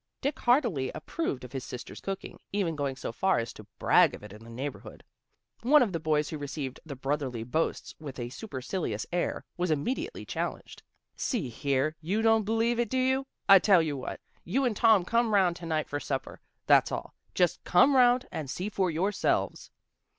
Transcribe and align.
Dick 0.19 0.39
heartily 0.39 0.91
approved 0.95 1.43
of 1.43 1.51
his 1.51 1.63
sister's 1.63 2.01
cooking, 2.01 2.39
even 2.51 2.75
going 2.75 2.95
so 2.95 3.11
far 3.11 3.37
as 3.37 3.53
to 3.53 3.67
brag 3.77 4.15
of 4.15 4.23
it 4.23 4.33
in 4.33 4.43
the 4.43 4.49
neighborhood. 4.49 5.03
One 5.61 5.83
of 5.83 5.91
the 5.91 5.99
boys 5.99 6.29
who 6.29 6.39
received 6.39 6.79
the 6.83 6.95
brotherly 6.95 7.43
boasts 7.43 7.93
with 7.99 8.17
a 8.19 8.29
supercilious 8.29 9.05
air, 9.13 9.45
was 9.57 9.69
immediately 9.69 10.25
chal 10.25 10.53
lenged." 10.53 10.81
See 11.27 11.49
here, 11.49 11.95
you 12.01 12.23
don't 12.23 12.45
believe 12.45 12.79
it, 12.79 12.89
do 12.89 12.97
you? 12.97 13.27
I 13.47 13.59
tell 13.59 13.79
you 13.83 13.95
what! 13.95 14.19
You 14.43 14.65
and 14.65 14.75
Tom 14.75 15.05
come 15.05 15.35
'round 15.35 15.55
to 15.57 15.67
night 15.67 15.87
to 15.91 15.99
supper. 15.99 16.41
That's 16.65 16.91
all. 16.91 17.13
Just 17.35 17.63
come 17.63 17.95
'round 17.95 18.25
and 18.31 18.49
see 18.49 18.69
for 18.69 18.89
yourselves." 18.89 19.69